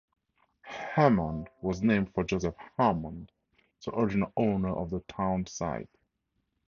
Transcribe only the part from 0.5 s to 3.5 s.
Hammond was named for Joseph Hammond,